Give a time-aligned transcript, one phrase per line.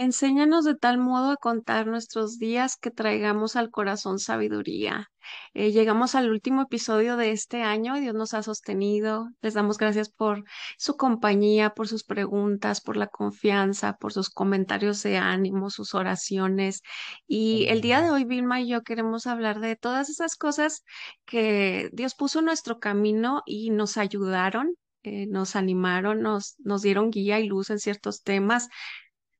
[0.00, 5.10] Enséñanos de tal modo a contar nuestros días que traigamos al corazón sabiduría.
[5.54, 9.26] Eh, llegamos al último episodio de este año y Dios nos ha sostenido.
[9.40, 10.44] Les damos gracias por
[10.78, 16.82] su compañía, por sus preguntas, por la confianza, por sus comentarios de ánimo, sus oraciones.
[17.26, 20.84] Y el día de hoy, Vilma y yo queremos hablar de todas esas cosas
[21.26, 24.76] que Dios puso en nuestro camino y nos ayudaron.
[25.04, 28.68] eh, nos animaron, nos, nos dieron guía y luz en ciertos temas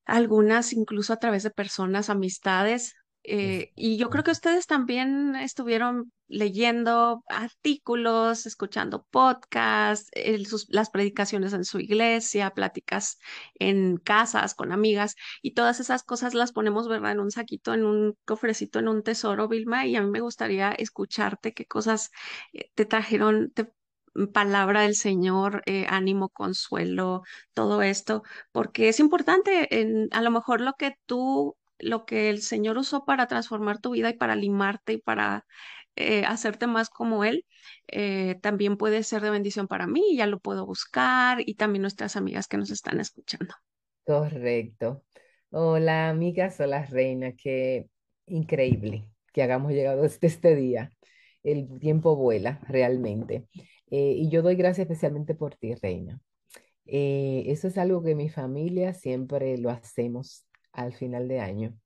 [0.08, 2.94] algunas incluso a través de personas, amistades.
[3.30, 10.90] eh, y yo creo que ustedes también estuvieron leyendo artículos, escuchando podcasts, el- sus- las
[10.90, 13.18] predicaciones en su iglesia, pláticas
[13.58, 17.12] en casas con amigas y todas esas cosas las ponemos, ¿verdad?
[17.12, 20.72] En un saquito, en un cofrecito, en un tesoro, Vilma, y a mí me gustaría
[20.72, 22.10] escucharte qué cosas
[22.52, 23.72] eh, te trajeron, te-
[24.32, 27.22] palabra del Señor, eh, ánimo, consuelo,
[27.54, 28.22] todo esto
[28.52, 33.04] porque es importante, en, a lo mejor lo que tú, lo que el Señor usó
[33.04, 35.44] para transformar tu vida y para limarte y para
[35.96, 37.44] eh, hacerte más como Él,
[37.88, 42.16] eh, también puede ser de bendición para mí, ya lo puedo buscar y también nuestras
[42.16, 43.54] amigas que nos están escuchando.
[44.04, 45.04] Correcto.
[45.50, 47.32] Hola, amigas, hola, reina.
[47.32, 47.88] Qué
[48.26, 50.90] increíble que hagamos llegado hasta este día.
[51.42, 53.46] El tiempo vuela realmente.
[53.90, 56.20] Eh, y yo doy gracias especialmente por ti, reina.
[56.86, 61.78] Eh, eso es algo que mi familia siempre lo hacemos al final de año.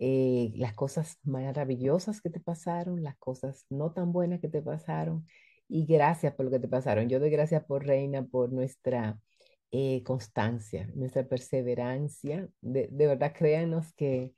[0.00, 5.26] Eh, las cosas maravillosas que te pasaron, las cosas no tan buenas que te pasaron,
[5.68, 7.08] y gracias por lo que te pasaron.
[7.08, 9.18] Yo doy gracias por Reina, por nuestra
[9.70, 12.48] eh, constancia, nuestra perseverancia.
[12.60, 14.32] De, de verdad, créanos que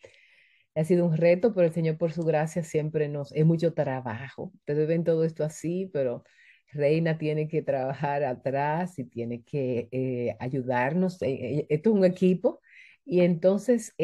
[0.74, 3.32] ha sido un reto, pero el Señor por su gracia siempre nos...
[3.32, 4.52] Es mucho trabajo.
[4.54, 6.24] Ustedes ven todo esto así, pero
[6.72, 11.20] Reina tiene que trabajar atrás y tiene que eh, ayudarnos.
[11.22, 12.60] Eh, eh, esto es un equipo
[13.04, 13.94] y entonces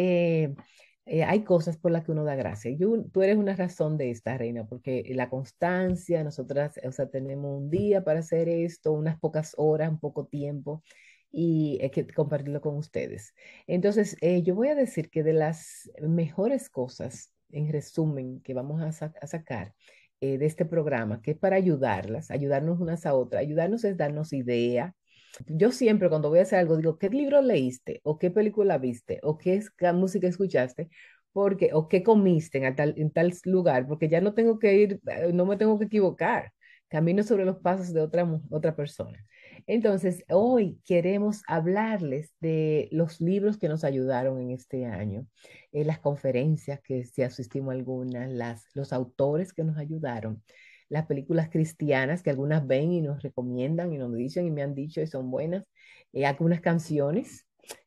[1.27, 2.75] hay cosas por las que uno da gracias.
[2.79, 7.57] Yo- tú eres una razón de esta, Reina, porque la constancia, nosotras, o sea, tenemos
[7.59, 10.83] un día para hacer esto, unas pocas horas, un poco tiempo
[11.31, 13.35] y hay que compartirlo con ustedes.
[13.67, 18.91] Entonces, yo voy a decir que de las mejores cosas, en resumen, que vamos a
[19.27, 19.75] sacar
[20.21, 24.33] eh, de este programa, que es para ayudarlas, ayudarnos unas a otras, ayudarnos es darnos
[24.33, 24.95] idea.
[25.47, 28.01] Yo siempre cuando voy a hacer algo digo, ¿qué libro leíste?
[28.05, 29.21] ¿O qué película viste?
[29.23, 30.89] ¿O qué, es- qué música escuchaste?
[31.33, 35.01] Porque, o qué comiste en tal, en tal lugar, porque ya no tengo que ir,
[35.07, 36.53] eh, no me tengo que equivocar.
[36.89, 39.25] Camino sobre los pasos de otra, otra persona.
[39.67, 45.27] Entonces, hoy queremos hablarles de los libros que nos ayudaron en este año,
[45.73, 50.43] eh, las conferencias que si asistimos algunas, las, los autores que nos ayudaron,
[50.89, 54.75] las películas cristianas que algunas ven y nos recomiendan y nos dicen y me han
[54.75, 55.65] dicho y son buenas,
[56.13, 57.47] eh, algunas canciones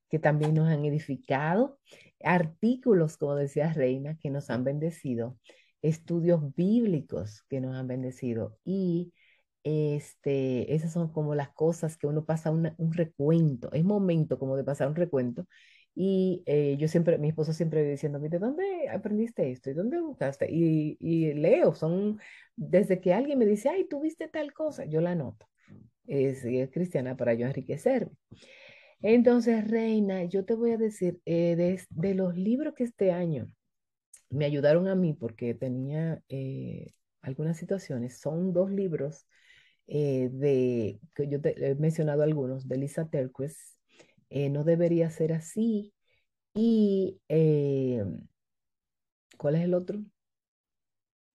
[0.09, 1.79] que también nos han edificado,
[2.23, 5.37] artículos, como decía Reina, que nos han bendecido,
[5.81, 9.13] estudios bíblicos que nos han bendecido y
[9.63, 13.71] este, esas son como las cosas que uno pasa un recuento.
[13.73, 15.45] Es momento como de pasar un recuento.
[15.95, 19.69] Y eh, yo siempre, mi esposo siempre diciendo, ¿de dónde aprendiste esto?
[19.69, 20.47] ¿Y dónde buscaste?
[20.51, 22.19] Y, y leo, son,
[22.55, 25.47] desde que alguien me dice, ay, tú viste tal cosa, yo la anoto.
[26.07, 28.11] Es, y es cristiana para yo enriquecerme.
[29.01, 33.47] Entonces, Reina, yo te voy a decir, eh, de, de los libros que este año
[34.29, 39.27] me ayudaron a mí porque tenía eh, algunas situaciones, son dos libros
[39.89, 43.59] eh, de, que yo te he mencionado algunos, de Lisa Terquest,
[44.31, 45.93] eh, No debería ser así.
[46.55, 48.03] Y, eh,
[49.37, 50.03] ¿cuál es el otro?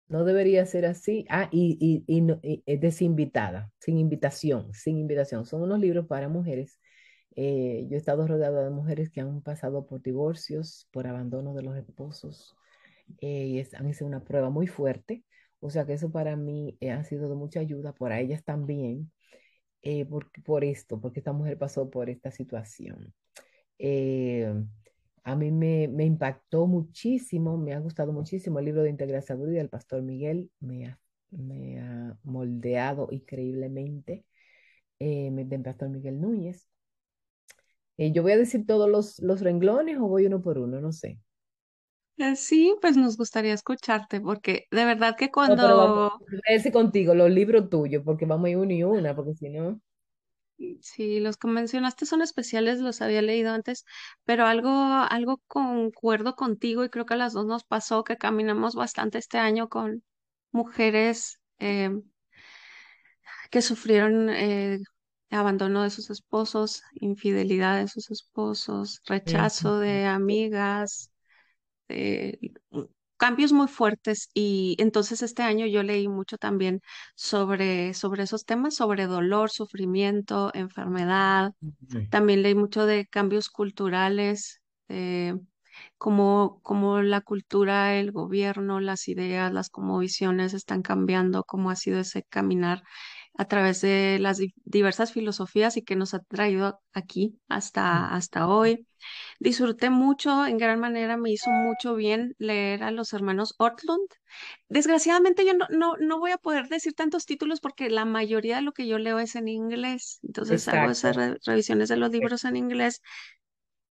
[0.08, 1.26] No debería ser así.
[1.30, 5.46] Ah, y, y, y, no- y es desinvitada, sin invitación, sin invitación.
[5.46, 6.80] Son unos libros para mujeres.
[7.36, 11.64] Eh, yo he estado rodeada de mujeres que han pasado por divorcios, por abandono de
[11.64, 12.56] los esposos,
[13.22, 15.24] eh, y es- han hecho una prueba muy fuerte.
[15.62, 19.12] O sea que eso para mí eh, ha sido de mucha ayuda, para ellas también
[19.84, 23.14] eh, por, por esto, porque esta mujer pasó por esta situación.
[23.80, 24.54] Eh,
[25.24, 29.50] a mí me, me impactó muchísimo, me ha gustado muchísimo el libro de Integral Salud
[29.50, 31.00] del Pastor Miguel, me ha,
[31.32, 34.26] me ha moldeado increíblemente,
[35.00, 36.68] eh, del Pastor Miguel Núñez.
[37.98, 41.20] Yo voy a decir todos los, los renglones o voy uno por uno, no sé.
[42.18, 46.12] Eh, Sí, pues nos gustaría escucharte, porque de verdad que No, pero vamos, cuando,
[46.48, 49.50] a decir contigo los libros tuyos, porque vamos a ir uno y una, porque si
[49.50, 49.82] no,
[50.82, 53.86] sí, los que mencionaste son especiales, los había leído antes,
[54.26, 58.76] pero algo, algo concuerdo contigo y creo que a las dos nos pasó que caminamos
[58.76, 60.04] bastante este año con
[60.52, 61.40] mujeres.
[61.60, 61.92] eh,
[63.52, 64.80] que sufrieron eh,
[65.30, 71.11] abandono de sus esposos, infidelidad de sus esposos, rechazo de amigas,
[71.92, 72.40] eh,
[73.18, 74.30] cambios muy fuertes.
[74.34, 76.82] Y entonces este año yo leí mucho también
[77.16, 81.52] sobre, sobre esos temas, sobre dolor, sufrimiento, enfermedad.
[82.10, 84.62] También leí mucho de cambios culturales.
[84.90, 85.36] eh,
[85.98, 92.00] cómo, cómo la cultura, el gobierno, las ideas, las visiones están cambiando, cómo ha sido
[92.00, 92.84] ese caminar
[93.38, 98.48] a través de las di- diversas filosofías y que nos ha traído aquí hasta, hasta
[98.48, 98.88] hoy.
[99.40, 104.08] Disfruté mucho, en gran manera me hizo mucho bien leer a los hermanos Ortlund.
[104.70, 108.62] Desgraciadamente yo no, no, no voy a poder decir tantos títulos porque la mayoría de
[108.64, 112.46] lo que yo leo es en inglés, entonces hago esas re- revisiones de los libros
[112.46, 113.02] en inglés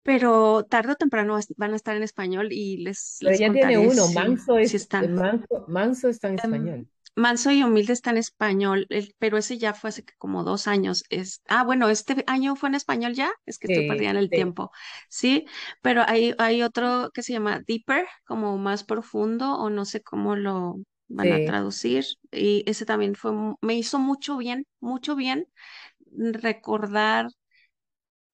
[0.02, 3.78] pero tarde o temprano van a estar en español y les, Pero les tiene contaré
[3.78, 5.10] uno, si, Manso si es, están.
[5.16, 6.88] Manso, Manso está en Em, español.
[7.16, 8.86] Manso y Humilde está en español,
[9.18, 11.04] pero ese ya fue hace como dos años.
[11.10, 14.16] Es, ah, bueno, este año fue en español ya, es que estoy perdida Sí, en
[14.16, 14.70] el sí, tiempo,
[15.08, 15.46] ¿sí?
[15.82, 20.36] Pero hay, hay otro que se llama Deeper, como más profundo, o no sé cómo
[20.36, 20.76] lo
[21.08, 25.46] van a sí, traducir, y ese también fue, me hizo mucho bien, mucho bien
[26.10, 27.28] recordar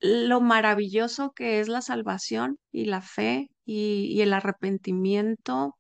[0.01, 5.77] lo maravilloso que es la salvación y la fe y, y el arrepentimiento,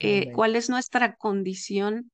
[0.00, 2.11] eh, cuál es nuestra condición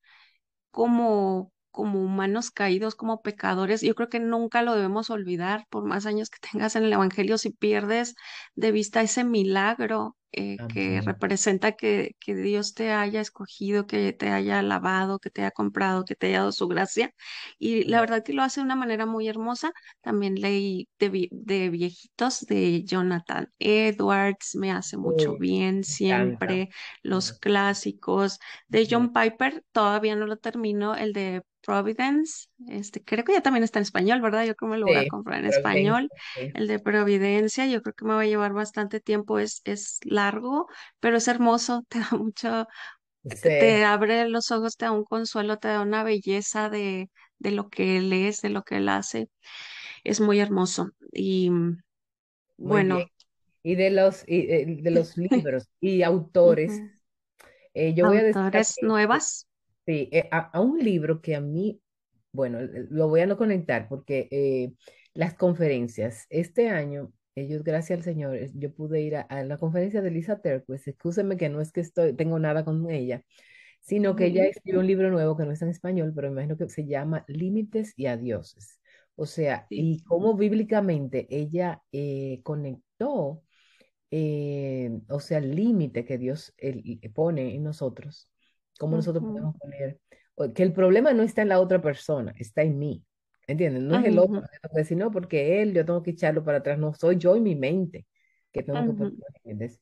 [0.70, 3.82] como, como humanos caídos, como pecadores.
[3.82, 7.38] Yo creo que nunca lo debemos olvidar, por más años que tengas en el Evangelio,
[7.38, 8.15] si pierdes
[8.55, 14.30] de vista ese milagro eh, que representa que, que Dios te haya escogido, que te
[14.30, 17.14] haya alabado, que te haya comprado, que te haya dado su gracia.
[17.58, 19.72] Y la verdad que lo hace de una manera muy hermosa.
[20.00, 26.69] También leí de, de viejitos de Jonathan Edwards, me hace mucho Uy, bien siempre,
[27.02, 28.38] los clásicos.
[28.69, 28.86] De.
[28.90, 33.78] John Piper todavía no lo termino, el de Providence, este, creo que ya también está
[33.78, 34.44] en español, ¿verdad?
[34.44, 36.12] Yo creo que me lo voy a comprar en español.
[36.34, 36.52] sí.
[36.52, 40.66] El de Providencia, yo creo que me va a llevar bastante tiempo, es, es largo,
[41.00, 42.66] pero es hermoso, te da mucho,
[43.58, 47.69] te, abre los ojos, te da un consuelo, te da una belleza de, de lo
[47.70, 49.28] que él es, de lo que él hace.
[50.04, 50.90] Es muy hermoso.
[51.12, 51.50] Y
[52.62, 53.06] muy bien.
[53.06, 53.11] bueno,
[53.62, 56.84] Y de los, y, eh, de los libros y autores,
[57.75, 59.46] eh, yo voy a destacar autores nuevas.
[59.87, 61.81] sí, eh, a, a un libro que a mí,
[62.32, 62.58] bueno,
[62.90, 64.72] lo voy a no conectar porque eh,
[65.14, 70.02] las conferencias, este año, ellos, gracias al Señor, yo pude ir a, a la conferencia
[70.02, 73.22] de Lisa Terquez, excúsenme que no es que estoy, tengo nada con ella,
[73.80, 76.56] sino que ella escribió un libro nuevo que no está en español, pero me imagino
[76.58, 78.80] que se llama Límites y Adioses.
[79.16, 79.76] O sea, Sí.
[79.80, 83.42] y cómo bíblicamente ella eh, conectó,
[84.10, 86.54] eh, o sea, el límite que Dios
[87.14, 88.30] pone en nosotros,
[88.78, 89.98] cómo nosotros podemos poner,
[90.55, 93.05] que el problema no está en la otra persona, está en mí.
[93.46, 93.88] ¿Entienden?
[93.88, 96.44] No es el otro, que tengo que decir, no, porque él, yo tengo que echarlo
[96.44, 98.06] para atrás, no, soy yo y mi mente
[98.52, 99.81] que tengo que poner, ¿entiendes?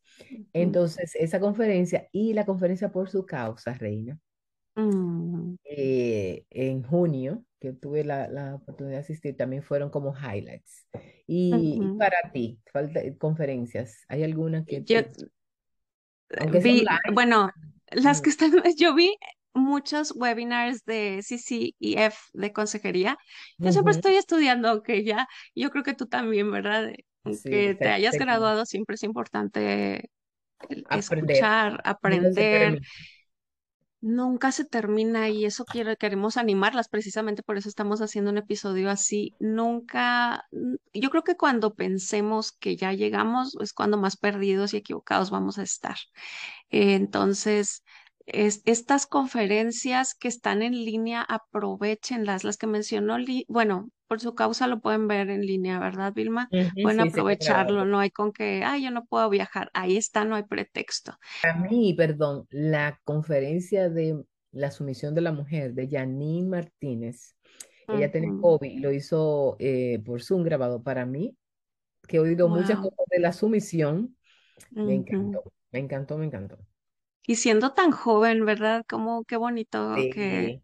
[0.53, 4.19] Entonces, esa conferencia y la conferencia por su causa, Reina,
[4.77, 10.87] ujú, eh, en junio, que tuve la, la oportunidad de asistir, también fueron como highlights.
[11.27, 15.11] Y, y para ti, falta conferencias, ¿hay alguna que Yo te,
[16.53, 17.51] es vi, bueno,
[17.91, 19.17] las que están, yo vi
[19.57, 23.17] muchos webinars de CCEF de consejería.
[23.59, 26.91] Yo siempre estoy estudiando, aunque ya, yo creo que tú también, ¿verdad?
[26.93, 30.11] Sí, Aunque te hayas graduado, siempre es importante
[30.89, 32.81] Aprender, escuchar, aprender.
[34.03, 38.91] Nunca se termina y eso quiero, queremos animarlas, precisamente por eso estamos haciendo un episodio
[38.91, 39.35] así.
[39.41, 40.45] Nunca,
[40.93, 45.59] yo creo que cuando pensemos que ya llegamos es cuando más perdidos y equivocados vamos
[45.59, 45.97] a estar.
[46.71, 47.83] Entonces,
[48.27, 52.45] es- estas conferencias que están en línea, aprovéchenlas.
[52.45, 53.17] Las que mencionó,
[53.49, 56.51] bueno, por su causa lo pueden ver en línea, ¿verdad, Vilma?
[56.51, 59.71] Ujú, Pueden sí, aprovecharlo, no hay con que, ay, yo no puedo viajar.
[59.75, 61.17] Ahí está, no hay pretexto.
[61.43, 67.37] A mí, perdón, la conferencia de la sumisión de la mujer de Janine Martínez,
[67.91, 68.37] ella tiene.
[68.37, 71.37] COVID y lo hizo eh, por Zoom grabado para mí,
[72.09, 72.81] que he oído muchas Wow.
[72.81, 74.17] cosas de la sumisión,
[74.83, 76.59] me encantó, me encantó, me encantó.
[77.27, 78.85] Y siendo tan joven, ¿verdad?
[78.89, 80.63] Como qué bonito que, Sí,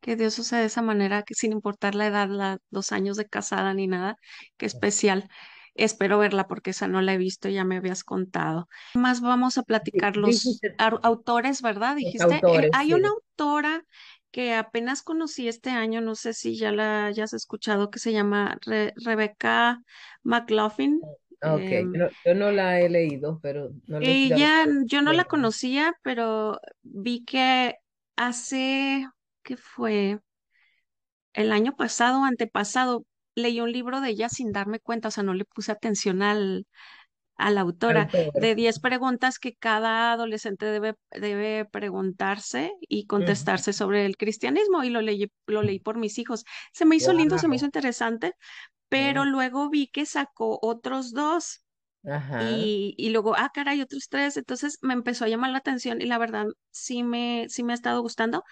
[0.00, 3.26] que Dios use de esa manera, que sin importar la edad, la, dos años de
[3.28, 4.16] casada ni nada,
[4.56, 5.28] qué especial.
[5.74, 8.68] Espero verla porque esa no la he visto, ya me habías contado.
[8.94, 11.96] Más vamos a platicar los dijiste autores, ¿verdad?
[11.96, 13.84] los Dijiste, Eh, hay una autora
[14.30, 18.58] que apenas conocí este año, no sé si ya la hayas escuchado, que se llama
[18.62, 19.80] Re- Rebecca
[20.22, 21.08] McLaughlin.
[21.40, 24.66] Ah, Ok, yo Em, no, yo no la he leído, pero no la he ella,
[24.86, 27.76] yo no la conocía, pero vi que
[28.16, 29.06] hace,
[29.42, 30.20] ¿qué fue?
[31.32, 35.34] El año pasado, antepasado, leí un libro de ella sin darme cuenta, o sea, no
[35.34, 36.66] le puse atención al,
[37.36, 38.32] a la autora Autor.
[38.36, 44.90] de 10 preguntas que cada adolescente debe, debe preguntarse y contestarse sobre el cristianismo y
[44.90, 46.44] lo leí, lo leí por mis hijos.
[46.72, 48.34] Se me hizo lindo, se me hizo interesante,
[48.94, 51.64] pero luego vi que sacó otros dos
[52.04, 52.40] Ajá.
[52.40, 54.36] y, y luego, ah, caray, otros tres.
[54.36, 57.76] Entonces me empezó a llamar la atención y la verdad sí me, sí me ha
[57.76, 58.42] estado gustando.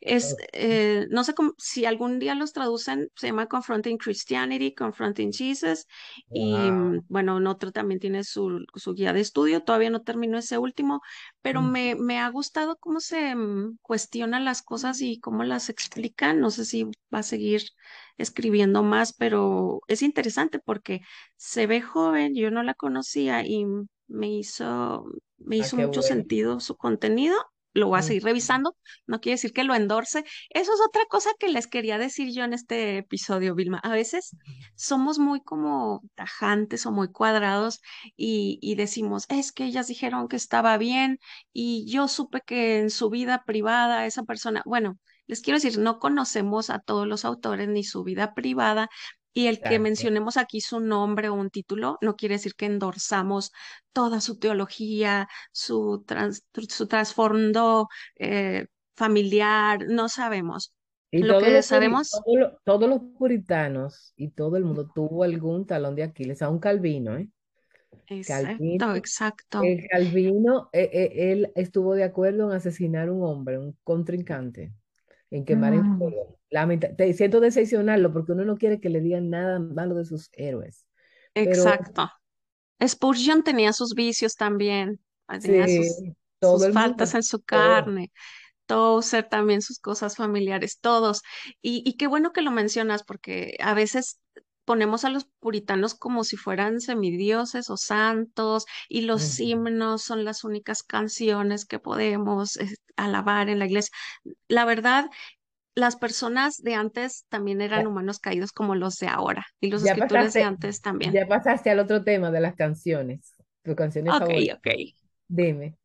[0.00, 5.32] Es, eh, no sé cómo, si algún día los traducen, se llama Confronting Christianity, Confronting
[5.32, 5.86] Jesus.
[6.32, 6.72] Y Wow.
[6.72, 9.62] mm, bueno, en otro también tiene su, su guía de estudio.
[9.64, 11.00] Todavía no terminó ese último,
[11.40, 16.38] pero me, me ha gustado cómo se mm, cuestionan las cosas y cómo las explican.
[16.40, 17.62] No sé si va a seguir
[18.22, 21.00] escribiendo más, pero es interesante porque
[21.36, 23.66] se ve joven, yo no la conocía y
[24.08, 25.04] me hizo,
[25.38, 26.02] me Ah, hizo mucho bueno.
[26.02, 27.36] sentido su contenido.
[27.74, 28.76] Lo voy a seguir revisando,
[29.06, 30.24] no quiere decir que lo endorse.
[30.50, 33.78] Eso es otra cosa que les quería decir yo en este episodio, Vilma.
[33.78, 34.36] A veces
[34.74, 37.80] somos muy como tajantes o muy cuadrados
[38.16, 41.18] y, y decimos, es que ellas dijeron que estaba bien
[41.52, 44.98] y yo supe que en su vida privada esa persona, bueno,
[45.32, 48.88] les quiero decir, no conocemos a todos los autores ni su vida privada
[49.34, 53.50] y el que mencionemos aquí su nombre o un título no quiere decir que endorsamos
[53.92, 60.74] toda su teología, su, trans- su trasfondo eh, familiar, no sabemos.
[61.10, 64.64] Y Lo todos que los, puri- sabemos, todo lo- todos los puritanos y todo el
[64.64, 67.28] mundo tuvo algún talón de Aquiles, a un Calvino, ¿eh?
[68.26, 69.62] Calvino, exacto, exacto.
[69.62, 74.72] el Calvino, eh, eh, él estuvo de acuerdo en asesinar a un hombre, un contrincante,
[75.32, 76.38] en quemar en Mm, fuego.
[76.50, 80.30] Lamenta- te siento decepcionarlo porque uno no quiere que le digan nada malo de sus
[80.34, 80.86] héroes.
[81.42, 82.10] Pero exacto.
[82.86, 87.42] Spurgeon tenía sus vicios también, ah, tenía sus, sí, todo sus faltas mundo, en su
[87.48, 87.96] todo.
[87.96, 88.12] carne.
[88.66, 91.22] Tozer también sus cosas familiares, todos.
[91.62, 94.20] Y, y qué bueno que lo mencionas, porque a veces
[94.64, 100.44] ponemos a los puritanos como si fueran semidioses o santos, y los himnos son las
[100.44, 103.94] únicas canciones que podemos eh, alabar en la iglesia.
[104.48, 105.06] La verdad,
[105.74, 109.82] las personas de antes también eran Ya, humanos caídos como los de ahora, y los
[109.82, 111.20] ya escritores de antes también.
[111.20, 114.54] ya pasaste al otro tema de las canciones, tus canciones Ok, favoritas.
[114.54, 114.68] ok.
[115.28, 115.76] Dime,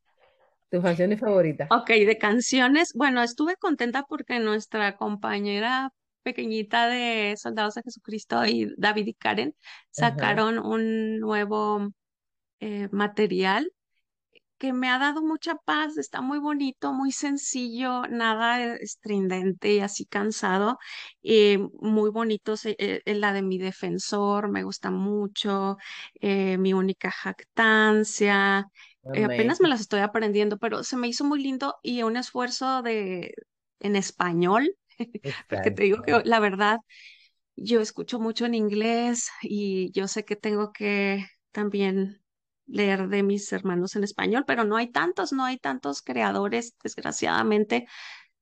[0.71, 1.71] tus canciones favoritas.
[1.71, 5.91] Ok, de canciones, bueno, estuve contenta porque nuestra compañera
[6.31, 9.55] pequeñita de Soldados de Jesucristo y David y Karen
[9.97, 11.89] Ajá, sacaron un nuevo
[12.61, 13.71] eh, material
[14.57, 19.79] que me ha dado mucha paz, está muy bonito, muy sencillo, nada eh, estridente y
[19.81, 20.79] así cansado,
[21.23, 25.77] eh, muy bonito, eh, la de mi defensor, me gusta mucho,
[26.21, 28.65] eh, mi única jactancia,
[29.11, 32.81] eh, apenas me las estoy aprendiendo, pero se me hizo muy lindo y un esfuerzo
[32.81, 33.33] de
[33.79, 34.75] en español,
[35.49, 36.77] porque te digo que la verdad,
[37.55, 42.21] yo escucho mucho en inglés y yo sé que tengo que también
[42.67, 47.87] leer de mis hermanos en español, pero no hay tantos, no hay tantos creadores, desgraciadamente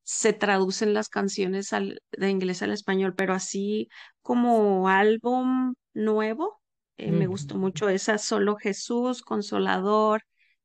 [0.03, 3.89] se traducen las canciones al- de inglés al español, pero así
[4.21, 6.61] como álbum nuevo,
[6.97, 10.23] eh, me gustó mucho esa Solo Jesús, Consolador,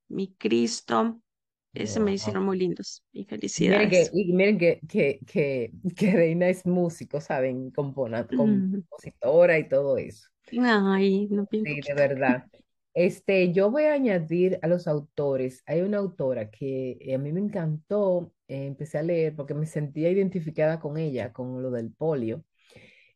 [0.09, 1.21] Mi Cristo,
[1.75, 3.25] ese me hicieron muy lindos y
[3.57, 4.13] Y miren que, felicidades.
[4.13, 7.71] y miren que, que, que, que Reina es músico, ¿saben?
[7.73, 10.29] Compona- compositora y todo eso.
[10.61, 12.47] Ay, no, bien Sí, de verdad.
[12.95, 15.63] Este, yo voy a añadir a los autores.
[15.67, 19.67] Hay una autora que eh, a mí me encantó, eh, empecé a leer porque me
[19.67, 22.45] sentía identificada con ella, con lo del polio.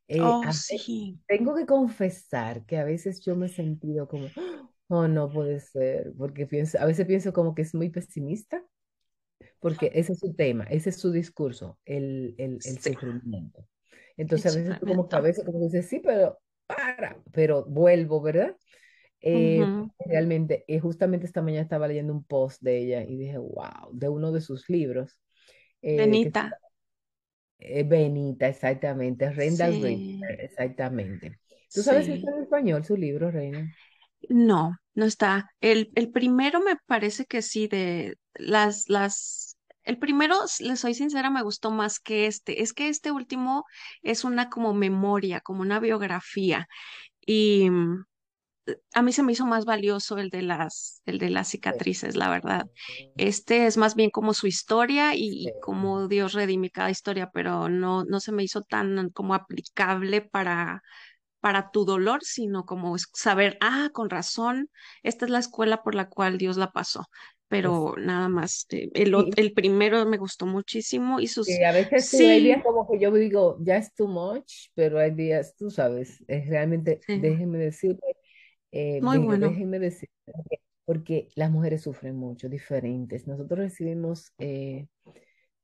[0.09, 1.21] Eh, Oh, sí.
[1.27, 4.74] tengo que confesar que a veces yo me he sentido como, oh,
[5.09, 8.65] no puede ser, porque pienso, a veces pienso como que es muy pesimista,
[9.61, 13.67] porque ese es su tema, ese es su discurso, el, el, el Sí, sufrimiento.
[14.17, 18.57] Entonces a veces como que a veces como dices, sí, pero para, pero vuelvo, ¿verdad?
[19.23, 19.69] Eh,
[20.07, 24.09] realmente, eh, justamente esta mañana estaba leyendo un post de ella y dije, wow, de
[24.11, 25.21] uno de sus libros,
[25.83, 26.59] eh, Benita.
[27.59, 31.39] eh, Benita, exactamente, Ritter, Sí, exactamente.
[31.73, 33.71] ¿Tú sabes si está en español su libro, Reina?
[34.29, 35.51] No, no está.
[35.61, 40.95] El, el primero me parece que sí, de las, las, el primero, s- le soy
[40.95, 42.63] sincera, me gustó más que este.
[42.63, 43.65] Es que este último
[44.03, 46.69] es una como memoria, como una biografía.
[47.27, 48.05] Y mm,
[48.95, 52.31] a mí se me hizo más valioso el de las, el de las cicatrices, la
[52.31, 52.67] verdad.
[53.17, 57.69] Este es más bien como su historia y, y cómo Dios redime cada historia, pero
[57.69, 60.83] no, no se me hizo tan como aplicable para
[61.45, 64.71] para tu dolor, sino como saber, ah, con razón,
[65.03, 67.05] esta es la escuela por la cual Dios la pasó.
[67.49, 72.07] Pero nada más, eh, el, el primero me gustó muchísimo y sus, y a veces
[72.07, 75.55] sí, hay días sí, como que yo digo, ya es too much, pero hay días,
[75.55, 78.17] tú sabes, es realmente, sí, déjenme decirte,
[78.73, 79.51] eh, muy bueno.
[79.51, 83.27] déjenme decir, porque porque las mujeres sufren mucho, diferentes.
[83.27, 84.87] Nosotros recibimos eh,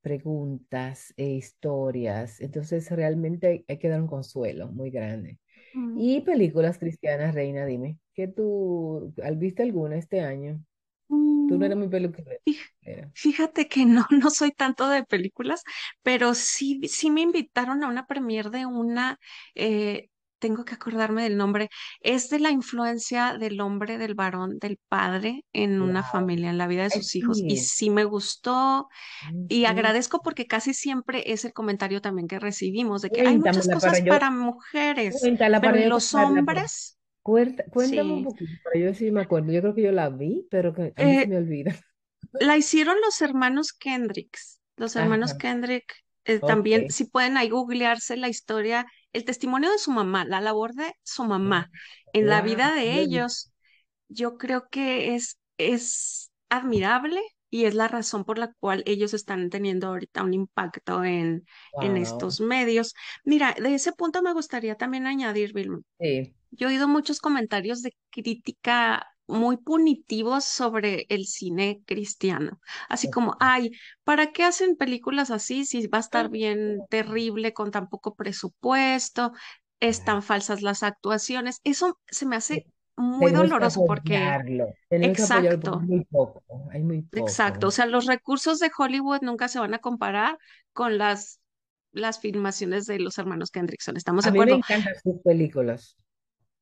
[0.02, 5.38] preguntas e historias, entonces realmente hay, hay que dar un consuelo muy grande.
[5.74, 10.64] Mm, Y películas cristianas, Reina, dime, ¿qué tú, ¿al- viste alguna este año?
[11.46, 12.36] Tú no mm, eres muy peluquera.
[12.46, 12.58] fí-
[13.14, 15.62] Fíjate que no, no soy tanto de películas,
[16.02, 19.18] pero sí, sí me invitaron a una premiere de una,
[19.56, 20.09] eh,
[20.40, 21.70] tengo que acordarme del nombre,
[22.02, 26.04] es de la influencia del hombre, del varón, del padre en una Wow.
[26.04, 28.88] familia, en la vida de sus hijos, y sí, sí me gustó,
[29.48, 29.66] y sí.
[29.66, 33.98] agradezco porque casi siempre es el comentario también que recibimos, de que hay muchas para
[33.98, 36.98] cosas yo, para mujeres, pero para los hombres,
[37.72, 38.24] Cuéntame un sí.
[38.24, 39.52] poquito para yo si me acuerdo.
[39.52, 41.72] Yo creo que yo la vi, pero que a mí se Eh, me olvida.
[42.38, 44.60] La hicieron los hermanos Kendricks.
[44.76, 45.92] Los hermanos Ajá, Kendrick
[46.24, 50.74] eh, también, si pueden ahí googlearse la historia, el testimonio de su mamá, la labor
[50.74, 51.70] de su mamá
[52.12, 53.52] en la vida de ellos,
[54.08, 59.50] yo creo que es, es admirable y es la razón por la cual ellos están
[59.50, 61.46] teniendo ahorita un impacto en,
[61.78, 62.94] en estos medios.
[63.24, 65.80] Mira, de ese punto me gustaría también añadir, Vilma.
[65.98, 73.10] Sí, Yo he oído muchos comentarios de crítica muy punitivos sobre el cine cristiano, así
[73.10, 73.70] como, ay,
[74.04, 79.32] ¿para qué hacen películas así si va a estar bien terrible con tan poco presupuesto?
[79.80, 81.60] Están falsas las actuaciones.
[81.64, 86.42] Eso se me hace muy tenemos doloroso porque, porque hay exacto, muy poco.
[87.12, 87.68] Exacto.
[87.68, 90.38] O sea, los recursos de Hollywood nunca se van a comparar
[90.72, 91.40] con las,
[91.92, 93.96] las filmaciones de los hermanos Kendrickson.
[93.96, 94.54] ¿Estamos A de mí me acuerdo?
[94.54, 95.96] encantan sus películas.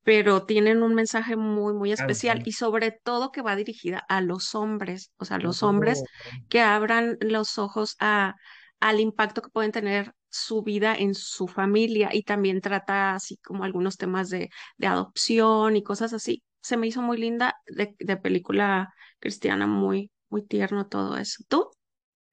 [0.08, 4.54] Pero tienen un mensaje muy, muy especial y sobre todo que va dirigida a los
[4.54, 6.02] hombres, o sea, los hombres
[6.48, 8.34] que abran los ojos a,
[8.80, 13.64] al impacto que pueden tener su vida en su familia y también trata así como
[13.64, 14.48] algunos temas de,
[14.78, 16.42] de adopción y cosas así.
[16.62, 21.44] Se me hizo muy linda de, de película cristiana, muy, muy tierno todo eso.
[21.48, 21.68] ¿Tú?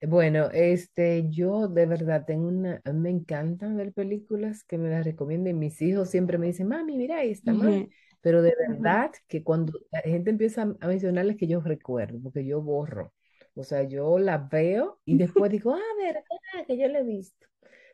[0.02, 5.58] Bueno, este, yo de verdad tengo una, me encantan ver películas que me las recomienden.
[5.58, 7.74] Mis hijos siempre me dicen, mami, mira esta, mami.
[7.74, 12.20] Ujú, Pero de verdad que cuando la gente empieza a a mencionarles que yo recuerdo,
[12.22, 13.14] porque yo borro.
[13.56, 16.22] O sea, yo la veo y después digo, ah, verdad,
[16.68, 17.48] que yo la he visto.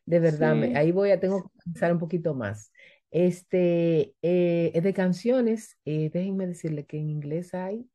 [0.05, 2.71] De verdad, me- Sí, ahí voy a, tengo que pensar un poquito más.
[3.11, 7.87] Este, eh, de canciones, eh, déjenme decirle que en inglés hay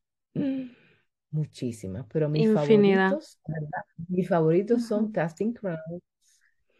[1.31, 3.09] muchísimas, pero mis infinidad.
[3.11, 3.81] favoritos, ¿verdad?
[4.07, 5.11] Mis favoritos son.
[5.11, 6.01] Casting Crowns.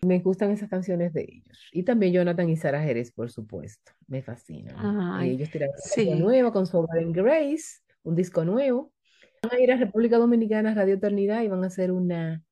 [0.03, 1.69] Me gustan esas canciones de ellos.
[1.71, 3.91] Y también Jonathan y Sara Jerez, por supuesto.
[4.07, 4.75] Me fascinan.
[5.13, 6.21] Ay, Ellos una canción sí.
[6.21, 8.93] nueva con Sovereign Grace, un disco nuevo.
[9.41, 12.43] Van a ir a República Dominicana, Radio Eternidad, y van a hacer una,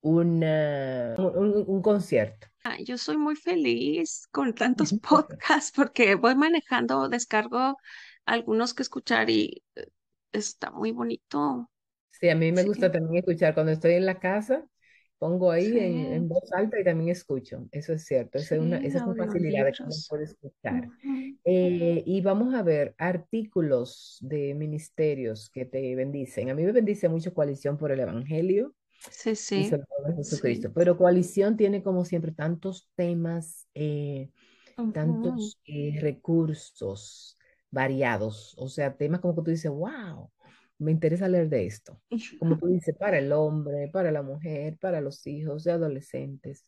[0.00, 2.48] una, un, un concierto.
[2.64, 7.76] Ah, Yo soy muy feliz con tantos podcasts porque voy manejando, descargo
[8.24, 9.86] algunos que escuchar y eh,
[10.38, 11.70] está muy bonito.
[12.10, 14.66] Sí, a mí me Sí, gusta también escuchar cuando estoy en la casa,
[15.18, 17.68] pongo ahí en, sí, en voz alta y también escucho.
[17.72, 20.24] Eso es cierto, esa es una, sí, esa es una facilidad de que uno puede
[20.24, 20.90] escuchar.
[21.02, 21.38] Ujú.
[21.44, 26.50] Eh, y vamos a ver artículos de ministerios que te bendicen.
[26.50, 28.74] A mí me bendice mucho Coalición por el Evangelio
[29.10, 30.70] Sí, y sí, sobre todo en sí.
[30.70, 34.30] Jesucristo, pero Coalición tiene como siempre tantos temas, eh,
[34.92, 37.38] tantos eh, recursos
[37.70, 40.30] variados, o sea, temas como que tú dices, wow,
[40.78, 42.00] me interesa leer de esto.
[42.38, 46.64] Como tú dices, para el hombre, para la mujer, para los hijos de adolescentes.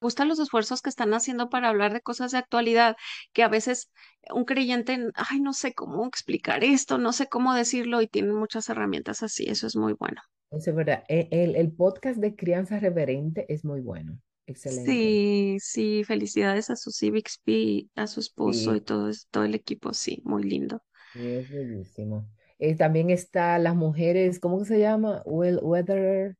[0.00, 2.94] Me gustan los esfuerzos que están haciendo para hablar de cosas de actualidad,
[3.32, 3.90] que a veces
[4.34, 8.68] un creyente, ay, no sé cómo explicar esto, no sé cómo decirlo y tienen muchas
[8.68, 10.20] herramientas así, eso es muy bueno.
[10.50, 11.04] Eso es verdad.
[11.08, 15.20] E- El, el podcast de Crianza Reverente es muy bueno, excelente.
[15.20, 19.10] Sí, sí, felicidades a su Bixby, a su esposo y todo,
[19.44, 20.82] el equipo, sí, muy lindo.
[21.12, 22.28] sí, es bellísimo.
[22.58, 25.22] Eh, también está las mujeres, ¿cómo se llama?
[25.26, 26.36] Well, Weather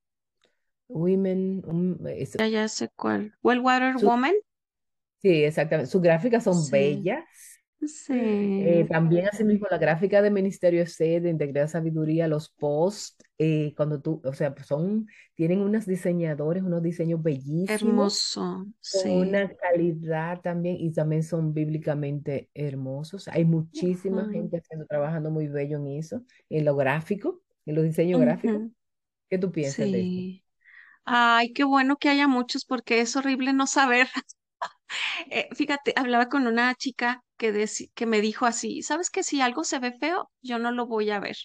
[0.89, 1.65] Women.
[1.67, 3.35] um, es- Ya, ya sé cuál.
[3.43, 4.35] Wellwater su- Woman.
[5.19, 5.91] sí, exactamente.
[5.91, 7.52] Sus gráficas son Sí, bellas.
[8.57, 8.89] Eh, sí.
[8.91, 14.21] también asimismo la gráfica de Ministerio C, de Integridad Sabiduría, los posts, eh, cuando tú,
[14.25, 19.17] o sea, pues son, tienen unos diseñadores, unos diseños bellísimos, Hermoso, con sí.
[19.17, 23.29] una calidad también, y también son bíblicamente hermosos.
[23.29, 28.21] Hay muchísima gente haciendo, trabajando muy bello en eso, en lo gráfico, en los diseños
[28.21, 28.63] gráficos.
[28.63, 28.73] ujú,
[29.31, 30.25] ¿Qué tú piensas de esto?
[30.25, 30.45] Sí.
[31.05, 34.09] Ay, qué bueno que haya muchos porque es horrible no saber.
[35.31, 39.65] Eh, fíjate, hablaba con una chica que, que me dijo así, ¿sabes que si algo
[39.65, 41.37] se ve feo, yo no lo voy a ver?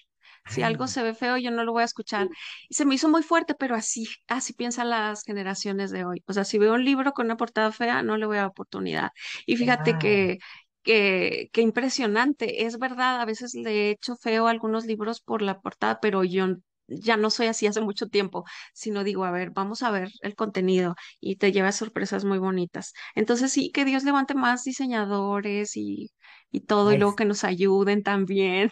[0.48, 2.30] Si algo se ve feo, yo no lo voy a escuchar.
[2.70, 6.24] Y se me hizo muy fuerte, pero así, así piensan las generaciones de hoy.
[6.28, 8.50] O sea, si veo un libro con una portada fea, no le voy a dar
[8.50, 9.12] oportunidad.
[9.46, 10.38] Y fíjate que,
[10.84, 12.66] que, que impresionante.
[12.66, 16.24] Es verdad, a veces le he hecho feo a algunos libros por la portada, pero
[16.24, 16.48] yo
[16.88, 20.36] ya no soy así hace mucho tiempo, sino digo, a ver, vamos a ver el
[20.36, 22.94] contenido y te lleva sorpresas muy bonitas.
[23.16, 26.12] Entonces sí, que Dios levante más diseñadores y,
[26.52, 28.72] y todo, y luego que nos ayuden también,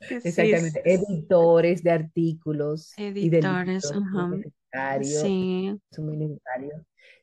[0.22, 5.80] sí, Exactamente, editores de artículos y de editores, libros, muy ajá, sí.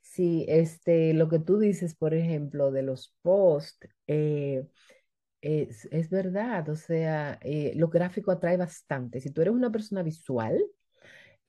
[0.01, 4.67] Sí, este, lo que tú dices, por ejemplo, de los posts, eh,
[5.41, 9.21] es, es verdad, o sea, eh, lo gráfico atrae bastante.
[9.21, 10.63] Si tú eres una persona visual,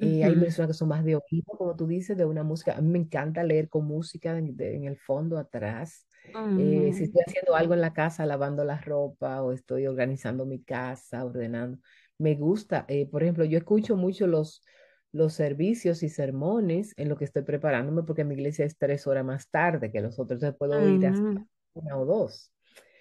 [0.00, 2.74] eh, hay personas que son más de oído, como tú dices, de una música.
[2.76, 6.07] A mí me encanta leer con música en, de- en el fondo atrás.
[6.55, 10.62] Eh, si estoy haciendo algo en la casa, lavando la ropa o estoy organizando mi
[10.62, 11.78] casa, ordenando,
[12.18, 12.85] me gusta.
[12.88, 14.64] eh, por ejemplo, yo escucho mucho los,
[15.12, 19.24] los servicios y sermones en lo que estoy preparándome porque mi iglesia es tres horas
[19.24, 22.51] más tarde que los otros, entonces puedo ir hasta ujú, una o dos.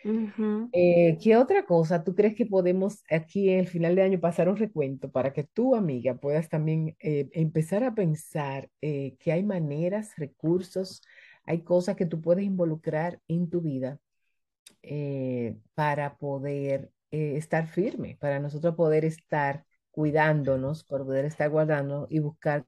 [0.04, 4.20] Ujú, Eh, ¿qué otra cosa tú crees que podemos aquí en el final de año
[4.22, 9.34] pasar un recuento para que tu amiga puedas también eh, empezar a pensar eh, que
[9.34, 11.02] hay maneras, recursos,
[11.46, 14.00] hay cosas que tú puedes involucrar en tu vida
[14.84, 22.08] eh, para poder eh, estar firme, para nosotros poder estar cuidándonos, para poder estar guardando
[22.10, 22.66] y buscar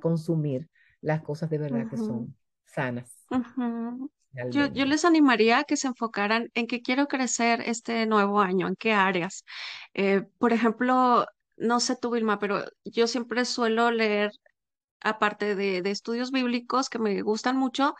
[0.00, 0.68] consumir
[1.02, 4.08] las cosas de verdad que ujú, son sanas ujú.
[4.50, 8.76] Yo, les animaría a que se enfocaran en qué quiero crecer este nuevo año, en
[8.76, 9.44] qué áreas.
[9.94, 14.30] Eh, por ejemplo, no sé tú, Vilma, pero yo siempre suelo leer
[15.00, 17.94] aparte de, de estudios bíblicos que me gustan mucho,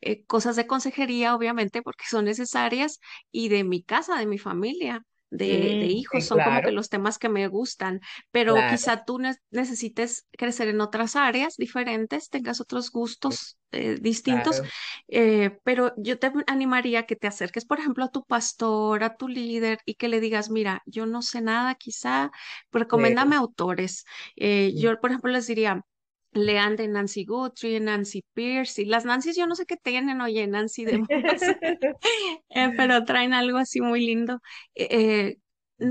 [0.00, 3.00] eh, cosas de consejería, obviamente, porque son necesarias,
[3.32, 5.04] y de mi casa, de mi familia.
[5.30, 8.66] De, de hijos, son como que los temas que me gustan, pero claro.
[8.66, 14.72] quizá tú ne- necesites crecer en otras áreas diferentes, tengas otros gustos eh, distintos, Claro.
[15.08, 19.16] eh, pero yo te animaría a que te acerques, por ejemplo, a tu pastor, a
[19.16, 22.30] tu líder y que le digas, mira, yo no sé nada, quizá,
[22.72, 24.04] recomiéndame autores.
[24.36, 24.78] Eh, Mm.
[24.78, 25.82] yo, por ejemplo, les diría,
[26.38, 30.46] Lean de Nancy Guthrie, Nancy Pierce, y las Nancys yo no sé qué tienen, oye,
[30.46, 31.02] Nancy de
[32.50, 34.40] eh, pero traen algo así muy lindo.
[34.74, 35.38] Eh, eh,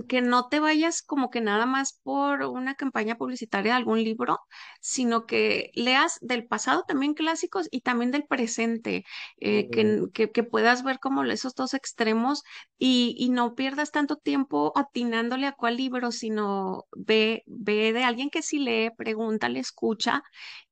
[0.08, 4.40] que no te vayas como que nada más por una campaña publicitaria de algún libro,
[4.82, 9.06] sino que leas del pasado también clásicos y también del presente,
[9.40, 12.44] eh, que, que, que puedas ver como esos dos extremos
[12.78, 18.30] y, y no pierdas tanto tiempo atinándole a cuál libro, sino ve, ve de alguien
[18.30, 20.24] que sí lee, pregúntale, escucha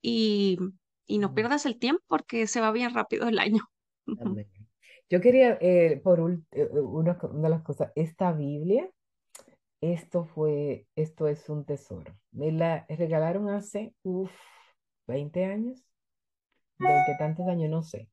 [0.01, 0.57] y,
[1.05, 3.61] y no Mm, pierdas el tiempo porque se va bien rápido el año.
[4.17, 4.47] amén.
[5.09, 6.19] Yo quería, eh, por
[6.51, 8.89] eh, una de las cosas, esta Biblia,
[9.81, 12.17] esto fue, esto es un tesoro.
[12.31, 14.31] Me la regalaron hace, uf,
[15.07, 15.85] 20 años,
[16.79, 18.09] 20 tantos años, no sé.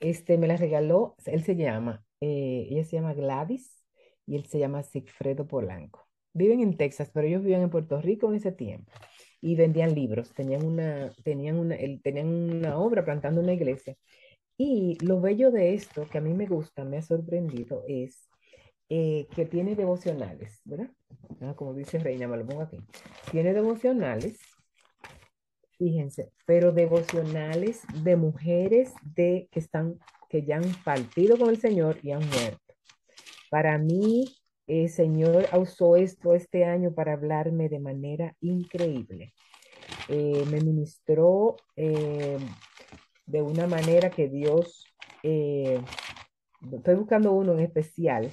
[0.00, 3.84] Este, me la regaló, él se llama, eh, ella se llama Gladys
[4.26, 6.06] y él se llama Sigfredo Polanco.
[6.32, 8.92] Viven en Texas, pero ellos vivían en Puerto Rico en ese tiempo
[9.40, 13.96] y vendían libros, tenían una, tenían una, tenían una obra plantando una iglesia.
[14.56, 18.28] Y lo bello de esto, que a mí me gusta, me ha sorprendido, es
[18.96, 20.90] eh, que tiene devocionales, ¿verdad?
[21.40, 22.78] Ah, como dice Reina, me lo pongo aquí.
[23.30, 24.38] Tiene devocionales
[25.78, 31.98] Fíjense, pero devocionales de mujeres de, que están, que ya han partido con el Señor
[32.02, 32.74] y han muerto.
[33.50, 39.34] Para mí, el Señor usó esto este año para hablarme de manera increíble.
[40.08, 42.38] Eh, me ministró eh,
[43.26, 44.86] de una manera que Dios,
[45.22, 45.80] eh,
[46.72, 48.30] estoy buscando uno en especial,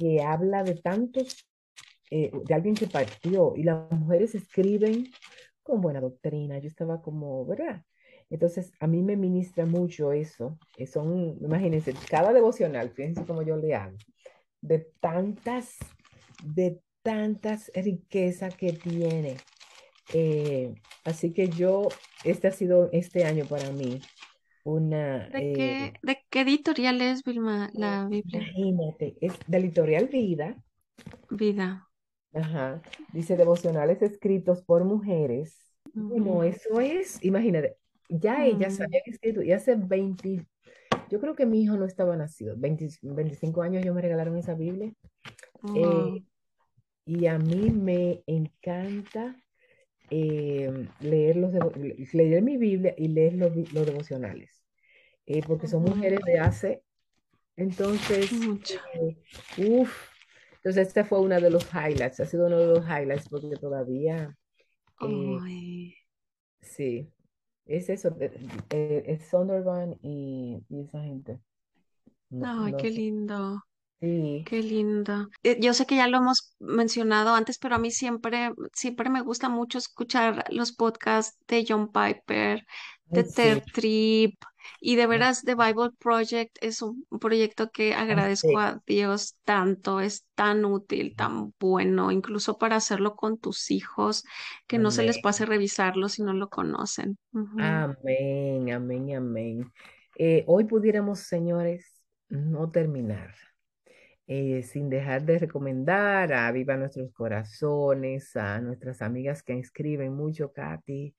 [0.00, 1.46] que habla de tantos,
[2.10, 5.06] eh, de alguien que partió y las mujeres escriben
[5.62, 6.58] con buena doctrina.
[6.58, 7.84] Yo estaba como, ¿verdad?
[8.30, 10.58] Entonces, a mí me ministra mucho eso.
[10.90, 13.96] son, imagínense, cada devocional, fíjense cómo yo le hago,
[14.62, 15.76] de tantas,
[16.42, 19.36] de tantas riquezas que tiene.
[20.14, 21.88] Eh, así que yo,
[22.24, 24.00] este ha sido este año para mí
[24.64, 28.52] una, ¿De qué, eh, de qué editorial es, Vilma, la Biblia?
[28.54, 30.56] imagínate, es de la editorial Vida,
[31.30, 31.88] Vida.
[32.34, 35.56] ajá, dice devocionales escritos por mujeres.
[36.08, 37.76] Bueno, Ujú, eso es, imagínate,
[38.08, 40.46] ya ellas mm, habían escrito, y hace 20,
[41.10, 44.54] yo creo que mi hijo no estaba nacido, 20 25 años ellos me regalaron esa
[44.54, 44.92] Biblia,
[45.76, 46.22] eh,
[47.06, 49.36] y a mí me encanta
[50.10, 50.70] eh,
[51.00, 51.72] leer, los devo-
[52.12, 54.64] leer mi Biblia y leer los, los devocionales,
[55.26, 56.82] eh, porque son mujeres de hace,
[57.56, 58.80] entonces, Mucho.
[59.58, 60.08] uff,
[60.56, 64.36] entonces este fue uno de los highlights, ha sido uno de los highlights porque todavía,
[65.00, 65.42] eh,
[66.62, 67.12] sí,
[67.66, 68.16] es eso,
[68.70, 71.40] eh, es Sondervan y, y esa gente,
[72.30, 73.62] no, ay, no qué sé, lindo.
[74.00, 75.28] Sí, Qué linda.
[75.42, 79.20] Eh, Yo sé que ya lo hemos mencionado antes, pero a mí siempre, siempre me
[79.22, 82.66] gusta mucho escuchar los podcasts de John Piper,
[83.12, 84.42] de sí, Tripp,
[84.80, 89.36] y de veras The Bible Project es un proyecto que ay, agradezco sí, a Dios
[89.44, 94.24] tanto, es tan útil, tan bueno, incluso para hacerlo con tus hijos,
[94.66, 97.18] que no se les pase revisarlo si no lo conocen.
[97.32, 97.84] Ujú.
[97.96, 99.72] Amén, amén, amén.
[100.16, 103.34] Eh, hoy pudiéramos, señores, no terminar
[104.32, 110.52] eh, sin dejar de recomendar a Viva Nuestros Corazones, a nuestras amigas que escriben mucho,
[110.52, 111.16] Katy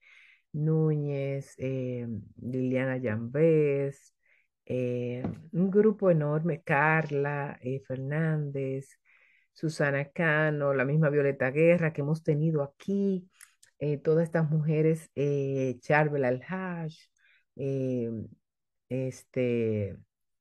[0.52, 2.06] Núñez, eh,
[2.40, 4.14] Liliana Llambés,
[4.64, 5.22] eh,
[5.52, 8.98] un grupo enorme, Carla eh, Fernández,
[9.52, 13.28] Susana Cano, la misma Violeta Guerra que hemos tenido aquí
[14.04, 15.10] todas estas mujeres,
[15.80, 16.94] Charbel Al-Haj,
[18.88, 19.96] este,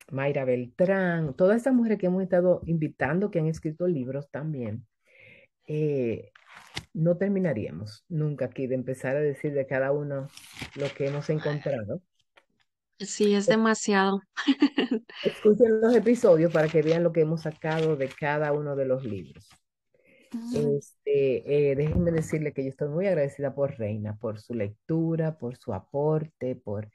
[0.10, 4.86] Mayra Beltrán, todas estas mujeres que hemos estado invitando, que han escrito libros también,
[5.68, 6.32] eh,
[6.94, 10.28] no terminaríamos nunca aquí de empezar a decir de cada uno
[10.76, 12.02] lo que hemos encontrado.
[13.00, 14.22] Sí, es demasiado.
[15.24, 19.04] Escuchen los episodios para que vean lo que hemos sacado de cada uno de los
[19.04, 19.50] libros.
[20.34, 20.78] Ujú.
[20.78, 25.58] Este, eh, déjenme decirle que yo estoy muy agradecida por Reina, por su lectura, por
[25.58, 26.90] su aporte, por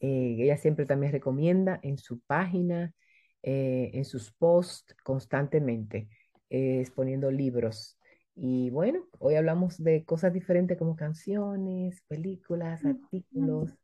[0.00, 2.94] eh, ella siempre también recomienda en su página,
[3.42, 6.08] eh, en sus posts constantemente,
[6.50, 7.98] eh, exponiendo libros.
[8.34, 13.74] Y bueno, hoy hablamos de cosas diferentes como canciones, películas, artículos,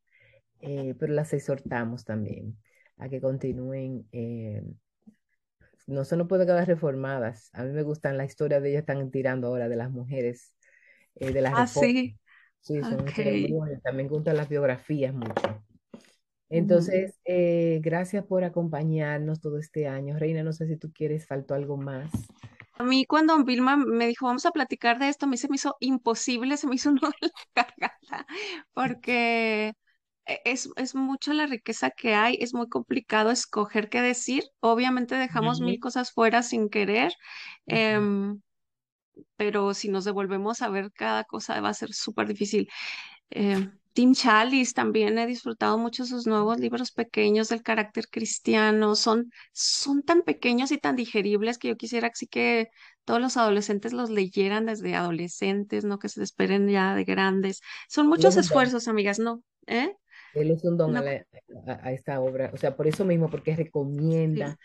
[0.60, 2.58] eh, pero las exhortamos también
[2.98, 4.62] a que continúen eh,
[5.86, 7.50] no se nos puede quedar reformadas.
[7.52, 10.54] A mí me gustan la historia de ellas están tirando ahora de las mujeres,
[11.16, 12.18] eh, de la Ah, sí.
[12.60, 13.52] Sí, son una historia muy Ok.
[13.52, 13.80] buena.
[13.80, 15.64] También gustan las biografías mucho.
[16.48, 20.18] Entonces, eh, gracias por acompañarnos todo este año.
[20.18, 22.10] Reina, no sé si tú quieres, faltó algo más.
[22.78, 25.56] A mí cuando Vilma me dijo, vamos a platicar de esto, a mí se me
[25.56, 28.26] hizo imposible, se me hizo un nudo en la garganta,
[28.74, 29.72] porque
[30.26, 34.44] e- es, es mucha la riqueza que hay, es muy complicado escoger qué decir.
[34.60, 37.12] Obviamente dejamos mil cosas fuera sin querer,
[37.68, 38.40] em,
[39.36, 42.68] pero si nos devolvemos a ver cada cosa va a ser súper difícil.
[43.30, 48.94] Eh, Tim Chalice también he disfrutado mucho sus nuevos libros pequeños del carácter cristiano.
[48.94, 52.68] Son, son tan pequeños y tan digeribles que yo quisiera que sí que
[53.06, 57.60] todos los adolescentes los leyeran desde adolescentes, no que se esperen ya de grandes.
[57.88, 59.42] Son muchos esfuerzos, amigas, ¿no?
[59.66, 59.94] ¿Eh?
[60.32, 61.26] Él es un don a, No, la-
[61.66, 64.56] a- a esta obra, o sea, por eso mismo, porque recomienda,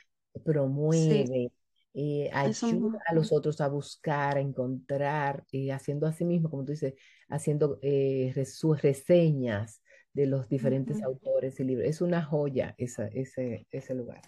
[0.90, 1.52] sí, promueve,
[1.94, 6.72] eh, ayuda a los otros a buscar, a encontrar, y haciendo así mismo, como tú
[6.72, 6.96] dices,
[7.30, 9.82] haciendo eh, resu- reseñas
[10.14, 11.88] de los diferentes autores y libros.
[11.88, 14.26] Es una joya esa, ese, ese lugar.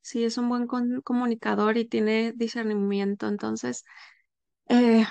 [0.00, 0.66] Sí, es un buen
[1.02, 3.84] comunicador y tiene discernimiento, entonces
[4.68, 5.04] eh,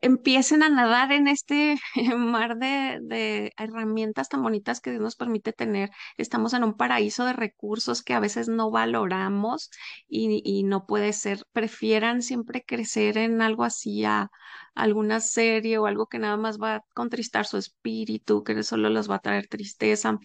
[0.00, 1.76] empiecen a nadar en este
[2.16, 5.90] mar de, de herramientas tan bonitas que Dios nos permite tener.
[6.16, 9.70] Estamos en un paraíso de recursos que a veces no valoramos
[10.08, 11.44] y, y no puede ser.
[11.52, 14.30] Prefieran siempre crecer en algo así, a
[14.74, 19.10] alguna serie o algo que nada más va a contristar su espíritu, que solo los
[19.10, 20.18] va a traer tristeza.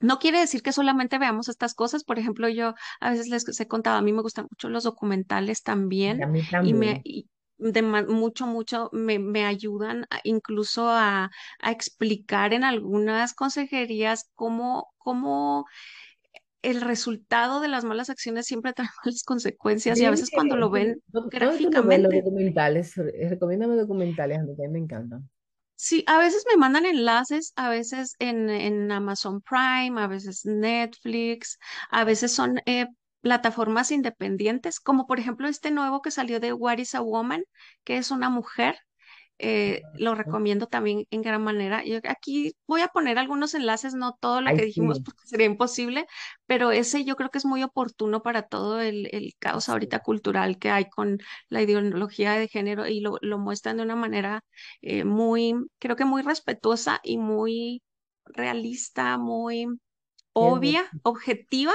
[0.00, 2.04] No quiere decir que solamente veamos estas cosas.
[2.04, 5.62] Por ejemplo, yo a veces les he contado, a mí me gustan mucho los documentales
[6.04, 7.04] Y también a mí y me también.
[7.04, 14.30] y de mucho, mucho me, me ayudan a- incluso a, a explicar en algunas consejerías
[14.34, 15.66] cómo, cómo
[16.62, 20.70] el resultado de las malas acciones siempre trae malas consecuencias y a veces cuando lo
[20.70, 22.14] ven ¿dó- ¿dónde tú lo ves los gráficamente.
[22.14, 22.94] documentales?
[22.96, 25.28] Re- Recomiéndame documentales, a mí me encantan.
[25.76, 31.58] Sí, a veces me mandan enlaces, a veces en, en Amazon Prime, a veces Netflix,
[31.90, 32.86] a veces son eh,
[33.22, 37.44] plataformas independientes, como por ejemplo este nuevo que salió de What is a Woman,
[37.84, 38.76] que es una mujer
[39.38, 41.84] eh, lo recomiendo también en gran manera.
[41.84, 45.04] Yo aquí voy a poner algunos enlaces, no todo lo Ay, que dijimos sí.
[45.04, 46.06] porque sería imposible,
[46.46, 50.58] pero ese yo creo que es muy oportuno para todo el, el caos ahorita cultural
[50.58, 54.44] que hay con la ideología de género y lo, lo muestran de una manera
[54.80, 57.82] eh, muy, creo que muy respetuosa y muy
[58.24, 59.66] realista, muy
[60.32, 61.72] obvia, objetiva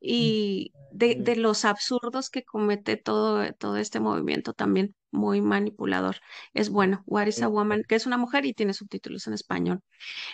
[0.00, 4.94] y de, de los absurdos que comete todo, todo este movimiento también.
[5.12, 6.16] muy manipulador.
[6.54, 9.80] Es bueno, What is a Woman, que es una mujer y tiene subtítulos en español.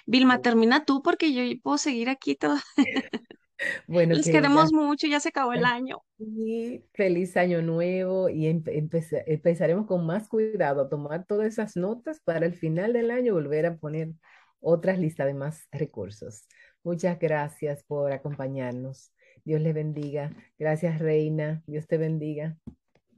[0.07, 2.57] Vilma, termina tú porque yo puedo seguir aquí todo.
[3.87, 5.99] Bueno, Les queremos mucho, ya se acabó el año.
[6.19, 12.47] Y feliz año nuevo y empezaremos con más cuidado a tomar todas esas notas para
[12.47, 14.13] el final del año volver a poner
[14.61, 16.47] otras listas de más recursos.
[16.87, 19.11] Muchas gracias por acompañarnos.
[19.45, 20.31] Dios le bendiga.
[20.57, 21.65] Gracias, Reina.
[21.67, 22.57] Dios te bendiga.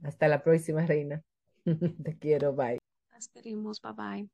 [0.01, 1.21] Hasta la próxima, Reina.
[2.03, 2.55] te quiero.
[2.55, 2.79] Bye.
[3.15, 3.79] Esperemos.
[3.79, 4.27] Bye bye.